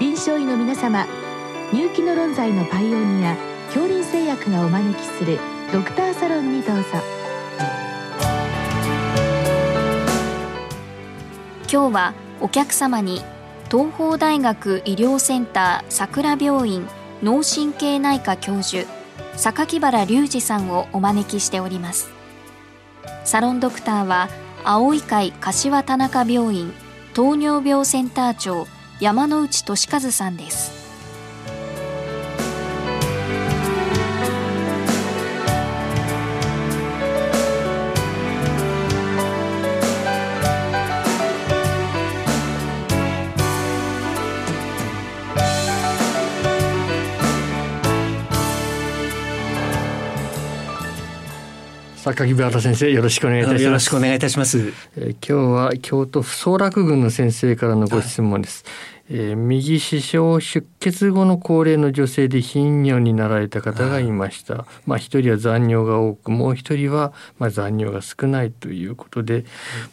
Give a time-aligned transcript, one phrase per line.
[0.00, 1.06] 臨床医の皆様
[1.74, 5.38] 入気の論剤のパイオニア恐林製薬がお招きする
[5.74, 6.84] ドクターサロンにどうぞ。
[11.70, 13.20] 今日はお客様に
[13.70, 16.88] 東邦大学医療センター桜病院
[17.22, 18.90] 脳神経内科教授
[19.36, 22.10] 榊原隆二さんをお招きしております。
[23.24, 24.30] サロンドクターは
[24.64, 26.72] 青い会柏田中病院
[27.12, 28.66] 糖尿病センター長
[29.00, 30.79] 山内俊和さんです。
[52.14, 53.64] 榊原先生よろしくお願いいたします。
[53.64, 58.64] よろしくお願いいたします、えー、今日は京都府総楽郡の先生からのご質問です、
[59.08, 69.44] はい、えー、右視床出血後の高齢の女性で頻尿になられた方がいました、はい、まあ一人は残尿が多くもう一人はまあ残尿が少ないということで、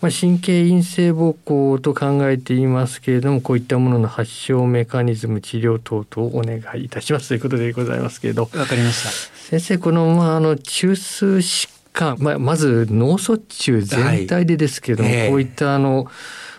[0.02, 8.44] まあ、神経陰性膀胱と考えていますけれどもこういったものの発症メカニズム治療等々お願いいたしますということでございますけれど。
[8.44, 9.38] わかりました。
[9.38, 16.06] 先生このまああの中枢疾か、まあ、まず脳卒中全体でですけども、はい、こういったあの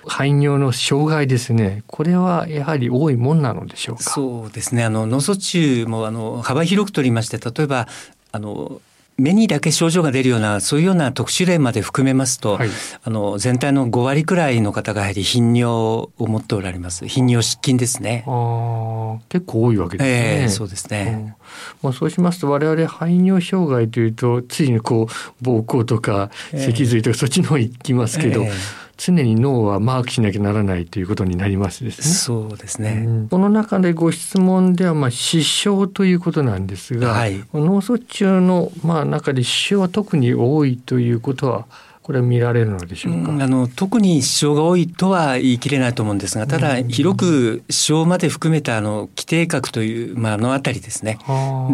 [0.07, 1.85] 排尿の障害ですね。
[1.87, 4.03] これはやはり多いもんなのでしょうか？
[4.03, 4.83] そうですね。
[4.85, 7.87] あの脳卒中もあの幅広く取りまして例えば
[8.33, 8.81] あの
[9.19, 12.69] 目にだけ症状が出るようなそういうような特殊例まで含めますと、はい、
[13.03, 17.07] あの全体の5割くらいの方がやはり頻尿を持っておられます。
[17.09, 18.25] 頻尿失禁ですね。
[18.29, 21.37] あ結構多いわけですね、えー、そうですね、
[21.83, 25.09] まあ、そうしますと我々排尿障害というとついにこ
[25.43, 32.05] う膀胱とか脊髄とか、そっちの方行きますけど、えー常に脳はマークしなきゃならないということになりますですね。
[32.05, 33.05] そうですね。
[33.07, 41.67] うん、この中でご質問ではまあ失笑ということなんですが、はい、脳卒中のまあ中で失笑は特に多いということは
[42.09, 51.19] これは見られるのでしょうか、うん、あの特に支障が多いとは言い切れないと思うんですがただ広く支障まで含めたあの規定核という、まあ、あの辺りですね。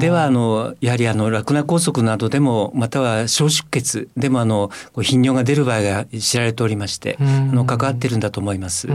[0.01, 8.89] ではあのやはりあのラクナ梗塞などでもまたは小出血でもあの頻尿が出る場合が知られておりましてあの関わってるんだと思います。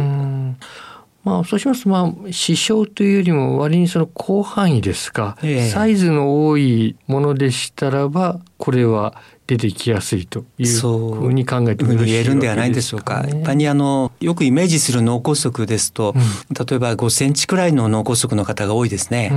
[1.23, 13.25] まあ、そうしますと、まあ、支障というよりも割にその広範囲ですか、えー、サイズの多いものでしたらばこれは出てきやすいというふうに考えても言えるんではないでしょうか。
[13.27, 19.31] 一般にあのよくイメージする脳梗塞ですと、うん、例えば5センチくらいの脳梗塞の方が多いですね。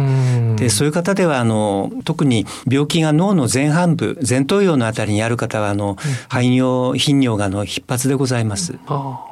[0.58, 5.96] でそういう方ではあの特に病気が脳の前半部前頭葉のあたりにある方はあの、うん、
[6.28, 8.74] 排尿頻尿がの必発でございます。
[8.88, 9.31] あ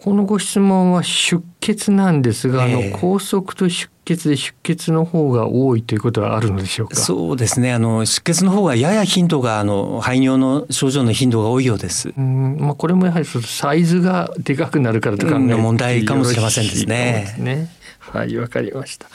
[0.00, 6.94] このご質問は出血なんですが、えー、あの高速と出血で出血の方が多いということはあるのでしょうか？
[6.94, 7.72] そうですね。
[7.72, 12.12] あの出血の方がやや頻度があの排尿の症状の頻度が多いようです。
[12.16, 17.34] うん、まあこれもやはりサイズがでかくなるからと考えて、問題かもしれませんですね。
[17.38, 17.68] ね
[18.12, 19.06] はい、わかりました。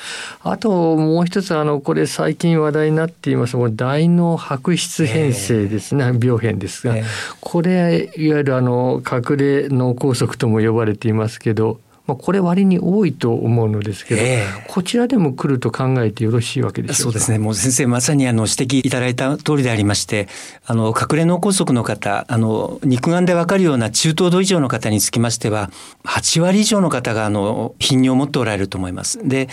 [0.42, 7.06] あともう一つあのこれ最近話題になっていますこの大脳白質変性ですね、えー、病変ですが、えー、
[7.40, 11.80] これいわゆるあの隠れ脳梗塞とも呼ばれていますけど。
[12.06, 20.28] まあ、これ割に多いと思うのですけど、えー、こちらでも来ると考えてよろしいわけでしそうですねもう先生まさにあの指摘いただいた通りでありまして
[20.66, 25.72] あの隠れ脳梗塞の方あの肉眼でわかるような中等度以上の方につきましては
[26.04, 29.26] 8割以上の方があの頻尿を持っておられると思います。
[29.26, 29.48] で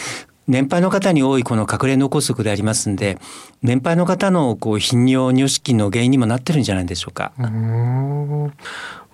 [0.49, 3.19] 年配の方に多いこの隠れ脳梗塞でありますんで
[3.63, 7.33] 年配の方のこう頻尿尿失禁の原因にもなってるんじゃないでしょうか。
[7.39, 8.51] う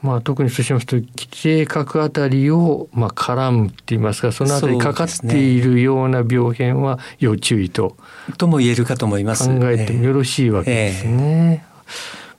[0.02, 7.96] まあ、特にそうしますと基底核あたりをまあ絡むって言いますかそのあたりかかっているような病変は要注意と、
[8.28, 11.64] ね、とも言えるかと思います考えてもよろしいわけですね。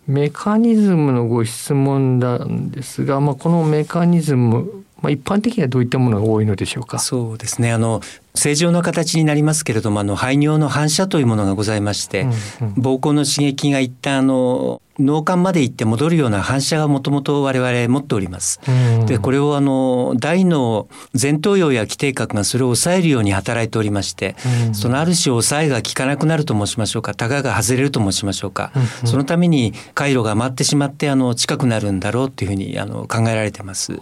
[0.07, 6.97] えー、メカニズムのご質問なんですが、まあ、このメカニズムまあ、一般的にはどういったものが多いのでしょうか？
[6.97, 7.71] そうですね。
[7.71, 8.01] あの
[8.33, 12.33] 正常の形になりますけれども、あの排尿の反射というものがございまして、うんうん、
[12.73, 18.59] 膀胱の刺激が一旦あの脳幹まで行って戻るような反射がもともと我々持っております。
[19.05, 20.87] でこれをあの大脳
[21.19, 24.35] 前頭葉や基底核がそれを抑えるように働いておりまして、
[24.73, 28.71] そのある種抑えが効かなくなると申しましょうかタガが外れると申しましょうか、
[29.05, 33.99] そのために回路が余ってしまってあの近くなるんだろうというふうにあの考えられてます。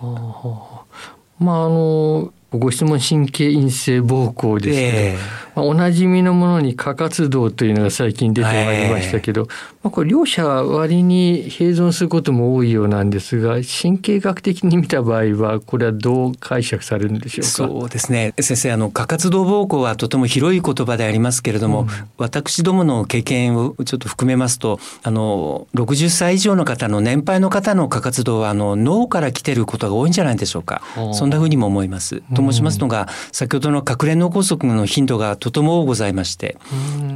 [1.40, 17.50] まああのご質問神経陰性膀胱ですけど、えーまあ、おなじみのものに過活動というのが最近出てまいりましたけど、えー、まあ、これ両者は割に併存することも多いようなんですが神経学的に見た場合はこれはどう解釈されるんでしょうか？
[17.52, 18.34] そうですね。
[18.40, 21.88] 先生あの過活動膀胱はとても広い言葉でありますけれども、うん、
[22.18, 30.82] 私どもの経験をちょっと含めますとあの60歳以上の方の年配の方の過活動はあの脳から来てることが多いんじゃないでしょうか？
[31.14, 32.24] そんなふうにも思います。
[32.34, 36.58] と申しますのが先ほどの隠れ脳梗塞の頻度がとても多ございまして。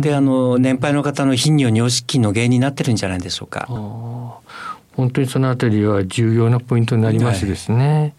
[0.02, 3.66] であの年配の方の頻尿尿失禁の原因になってるんじゃないでしょうか。
[4.96, 8.00] 本当にそのあたりは重要なポイントになりますですね。
[8.00, 8.14] はい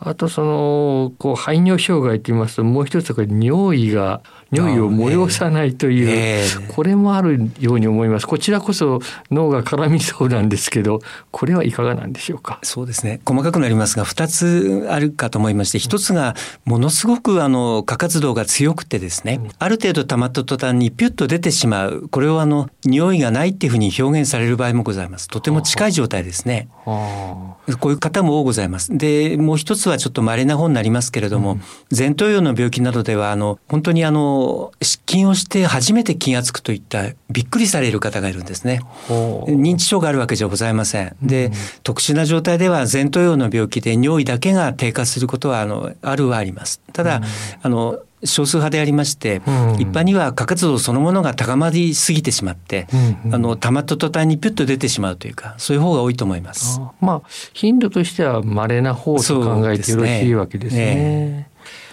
[0.00, 4.20] あとそのこう排尿障害と言いますともう一つはこれ尿意が
[4.50, 8.26] 尿意を催さないという、えー、これもあるように思います。
[8.26, 9.00] こちらこそ
[9.30, 11.00] 脳が絡みそうなんですけど
[11.30, 12.58] これはいかがなんでしょうか？
[12.62, 13.20] そうですね。
[13.24, 16.34] 細かくなりますが2つあるかと思いまして1つが
[16.64, 22.08] ものすごくあの過活動が強くてですね、ある程度溜まった途端にピュッと出てしまう。
[22.10, 25.28] これをあの匂いがないっていうふうに表現される場合もございます。
[25.28, 26.68] とても近い状態ですね。
[26.84, 28.96] こういう方も多ございます。
[28.96, 31.60] でもう一つはちょっと稀な方になりますけれども、うん、
[31.96, 34.37] 前頭葉の病気などではあの本当にあの
[34.82, 38.80] 失禁をして初めて気が付くといったびっくりされる方がいるんですね。
[39.08, 41.16] 認知症があるわけじゃございません。
[41.22, 41.52] で、うん、
[41.82, 46.80] 特殊な状態では前頭葉の病気で尿意だけが低下することはあのあるはあります。
[46.92, 47.24] ただ、うん、
[47.62, 56.80] あの少数派でありまして、うん、一般には過活動そのものが高まりすぎてしまって、うんうん、あの溜まった途端にピュッと出てしまうというかそういう方が多いと思います。
[56.80, 60.92] あまあ頻度としては稀な方と考えてよろしいわけですね。
[60.92, 61.50] すね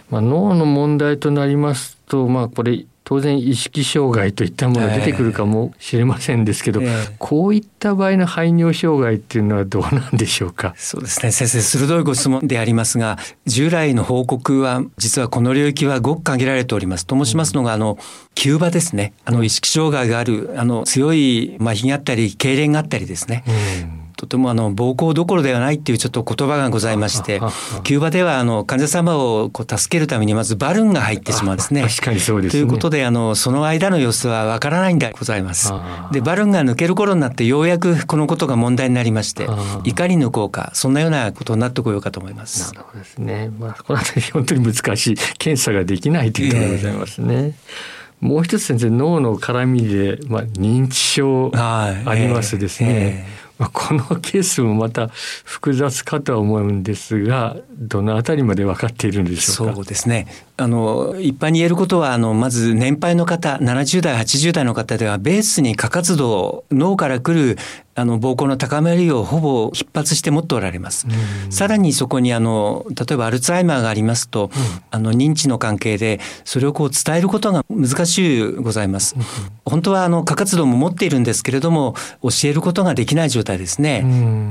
[0.09, 10.73] まあ、脳の問題となりますと、まあ、これ当然意識障害といったものが出てくるかもしれませんですけど、えー、こういった場合の排尿障害っていうのはどうなんでしょうか？
[10.75, 11.31] そうですね。
[11.31, 17.05] 先生鋭いご質問でありますが従来の報告は実はこの領域はごく限られております。
[17.05, 17.99] と申しますのがあの
[18.33, 19.13] 急場ですね。
[19.23, 27.39] あの意識障害があるあの強い麻痺があったり痙攣があったりですね、うんとてもあの暴行どころではないっていうちょっと言葉がございまして
[27.83, 31.81] キューバではあの患者様をこう助けるためにまずバルーンが入ってしまうんですね。
[31.81, 35.73] 確かにそうです、ね、ということであのその間の様子はわからないんでございます。
[36.11, 39.47] でバルーンが抜ける頃になってようやくこのことが問題になりまして
[39.83, 42.73] いかに抜こうかそんなようなことになってこようかと思います。
[42.73, 43.51] なるほどですね。
[43.59, 47.35] まあこの辺り本当に難しい検査ができないということでございますね。
[47.35, 59.75] えーもう一つ先生脳の絡みで、まあ、認知症ありますですね、えーまあ、このケースもまた複雑かとは思うんですがどのあたりまで分かっているんでしょうか？
[59.75, 60.27] そうですね。
[60.57, 67.57] あの一般に言えることはあのまず年配の方70代80代の方ではベースに過活動脳から来る
[67.97, 71.07] あの膀胱の高めりをほぼ必発して持っておられます。
[71.49, 79.15] さらにそこにあの例えばアルツハイマーがありますと、うん、あの認知の関係でそれをこう伝えることが難しいございます。
[79.15, 79.23] うん、
[79.63, 84.03] 本当はあの過活動も持っているんですけれども教えることができない状態ですね。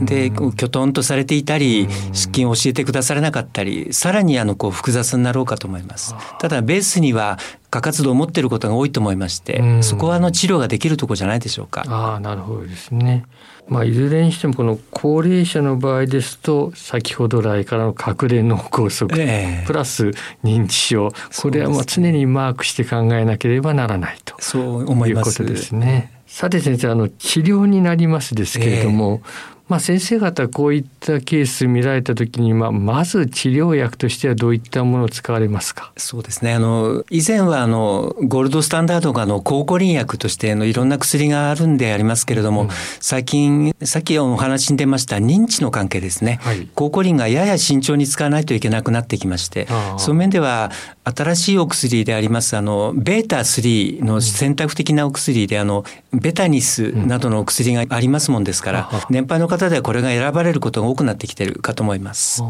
[0.02, 6.14] でこうきょとんとされていたり出勤を教えてくださらなかったりさらにあのこう複雑になろうかと思います。
[6.38, 7.38] ただベースには
[7.74, 11.84] 過活動を持っていることが多いと思いまして、そこはあの治療ができるところじゃないでしょうか。
[11.88, 13.24] ああ、なるほどですね。
[13.66, 20.10] まあ、いずれにしてもこの高齢者の場合ですと先ほど来からの隠れ脳梗塞、えー、プラス
[20.44, 21.10] 認知症
[21.40, 26.12] これはもう常にマークして考えなければならないとそう思いますいうことですね。
[26.26, 35.92] さて先生あの治療になりますですけれども、えーまあ、先生方こういったケース見られた時に、まあ、まず治療薬としてはどういったものを使われますか？
[35.96, 36.52] そうですね。
[36.52, 42.68] あの以前はあのゴールドスタンダードがあの抗コリン薬としてのいろんな薬があるんでありますけれども、うん、
[43.00, 50.70] 最近さっきお話に出ました認知の関係ですね、はい、抗コリンがやや慎重に使わないといけなくなってきましてその面では
[51.04, 62.42] 新しいお薬でありますあのベータ3の選択的なお薬であのベタニスなどのお薬がありますもんですから、うん、年配の方ではこれが選ばれることが多くなってきてるかと思います。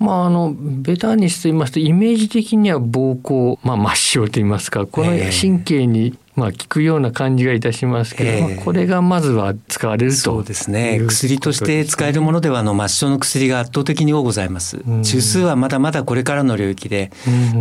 [0.00, 10.98] まあ、あのベタニスと言いますとイメージ的には膀胱、まあ、末梢と言いますかこの神経に、まあ、効くような感じがいたしますけど、えー、まあ、これがまずは使われるとそうですね。
[11.06, 14.78] 薬として使えるものではあの末梢の薬が圧倒的に多ございます。
[15.02, 17.12] 中数はまだまだこれからの領域で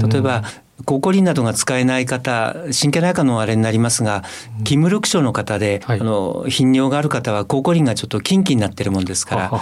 [0.10, 0.46] 例えば
[0.86, 4.24] ココリンなどが使えない方神経内科のあれになりますが
[4.60, 9.62] 筋無力症の方で、はい、あの頻尿がある方はココリンがちょっとキンキになってるもんですから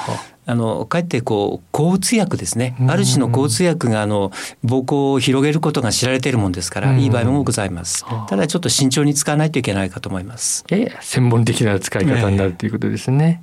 [0.50, 2.78] あのかえってこう抗うつ薬ですね。
[2.88, 4.30] ある種の抗うつ薬があの
[4.64, 8.06] 膀胱を広げることが知られているもんですからいい場合もございます。
[8.30, 10.64] ただちょっと慎重に使わないといけないかと思います。
[10.72, 13.42] え専門的な使い方になるということですね、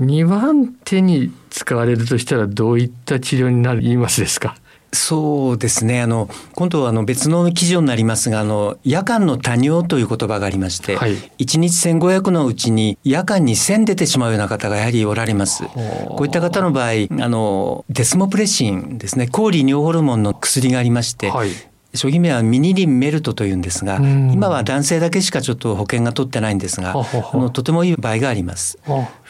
[0.00, 4.56] 2番手に使われるとしたらどういった治療になりますですか？
[4.94, 6.02] そうですね。
[6.02, 15.64] あの、今度はあの別の記事になりますが、あの、夜間の多尿という言葉がありまして、はい、1日1500のうちに夜間に1000出てしまうような方がやはりおられます。
[15.64, 21.50] こういった方の場合、あの、デスモプレシンですね、抗利尿ホルモンの薬がありまして、はい
[21.94, 28.78] 商品名はミニリンメルトというんですが、今は男性だけしかちょっと保険が取ってないんですが、あのとてもいい場合があります。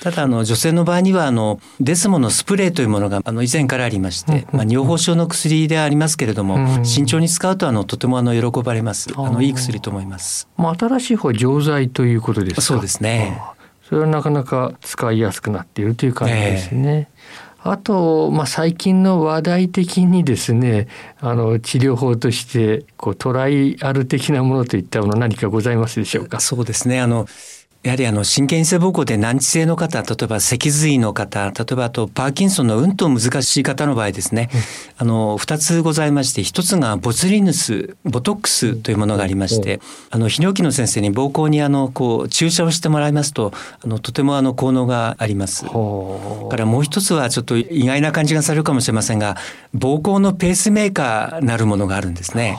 [0.01, 9.11] ただあの女性の場合にはあのデスモのスプレーというものがあの以前からありまして、まあ尿崩症の薬でありますけれども、慎重に使うとあのとてもあの喜ばれます。
[9.17, 10.49] あのいい薬と思います。
[10.57, 13.41] まあ新しい方錠剤ということですそうですね。
[13.89, 17.09] それはなかなか使いやすくなっているという感じですね。
[17.11, 20.89] えーあと、まあ、最近の話題的にですね
[21.21, 26.41] あの治療法としてこうトライアル的なものといったもの何かございますでしょうか？
[26.41, 27.01] そうですね。
[27.01, 27.27] あの
[27.83, 34.61] やはりあの神経性膀胱で難治性の方、例えば脊髄の方、例えばあとパーキンソンのうんと難しい方の場合ですね、うん、
[34.99, 43.53] あの二つございまして、一つがボツリヌス、ボトックスというものがありまして、あの泌尿器の先生に膀胱にあのこう注射をしてもらいますと、
[43.85, 45.65] あのとてもあの効能があります。
[45.65, 49.37] からもう一つはちょっと意外な感じがされるかもしれませんが、
[49.75, 52.57] 膀胱のペースメーカーなるものがあるんですね。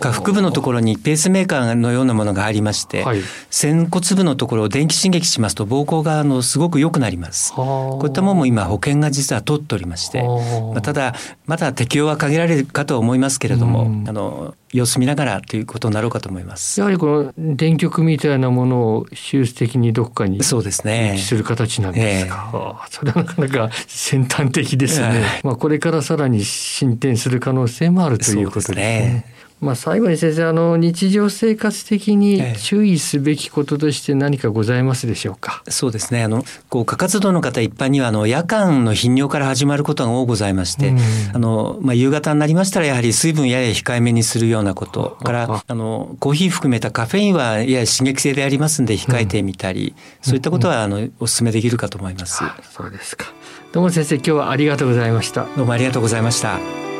[0.00, 7.52] 下腹部のところにペースメーカーのようなものがありまして、はい、仙骨部のところころを電気刺激しますと膀胱があのすごく良くなります。
[7.54, 11.14] こういったものも今保険が実は取っておりまして、まあ、ただ
[11.46, 16.80] まだ適用は限られるかと思いますけれども、あの様子見ながらということになろうかと思います。
[16.80, 22.50] やはりこの電極みたいなものを手術的にどこかにそうですねする形なんですか？
[22.52, 25.24] えー、それはなかなか先端的ですね。
[25.42, 29.24] まあこれからさらに進展する可能性もあるということですね。
[29.62, 36.24] まあ、最後に先生あの日常生活的に注意すべきこととして何かございますでしょうか、ええ、そうですね。
[36.24, 40.98] あのこう過活動の方一般にはあの夜間の頻尿から始まることが多ございまして、うん、
[41.32, 45.30] あのまあ、夕方になりましたらやはり水分やや控えめにするようなことか。
[45.30, 52.42] らあのコーヒー含めたカフェインはやや刺激性でありますんで控えてみたり、うん、そういったことはあのお勧めできるかと思います。
[52.72, 53.26] そうですか。
[53.70, 55.46] どうも先生今日はありがとうございました。
[55.56, 56.91] どうもありがとうございました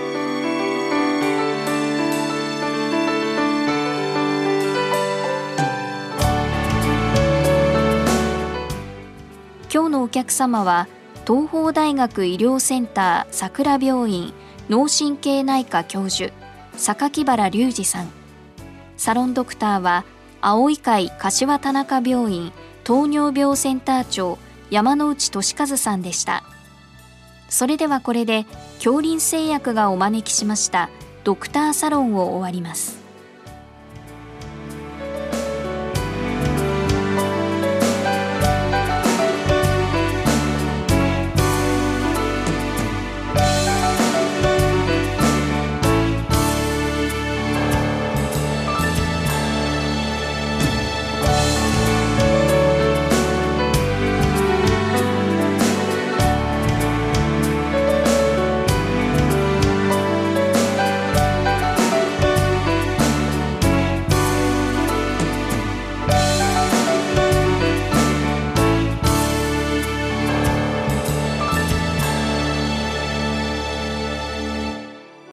[10.23, 10.87] 客様は
[11.27, 14.33] 東邦大学医療センター桜病院
[14.69, 16.33] 脳神経内科教授
[16.77, 18.09] 榊原隆二さん。
[18.97, 20.05] サロンドクターは
[20.41, 22.53] 青い会柏田中病院
[22.85, 24.39] 糖尿病センター長
[24.71, 26.45] 山内俊和さんでした。
[27.49, 30.89] それではこれで恐林製薬がお招きしました
[31.25, 33.02] ドクターサロンを終わります。